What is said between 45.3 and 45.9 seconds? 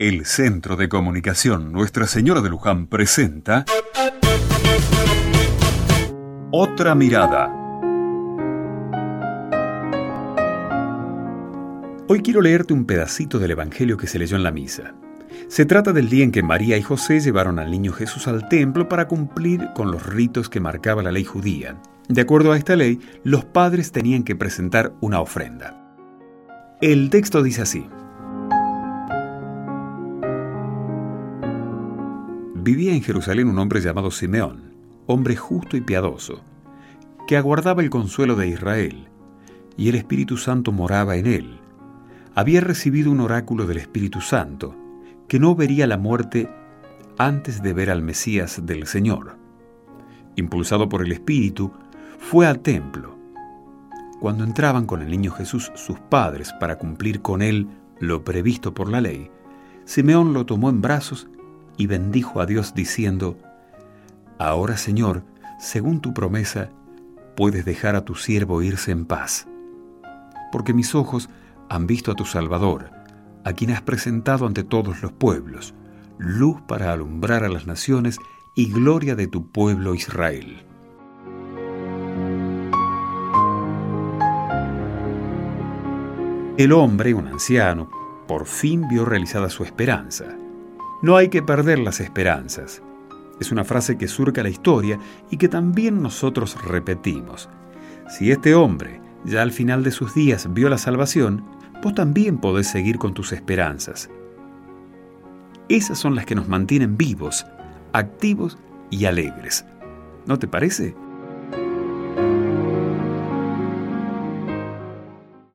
no vería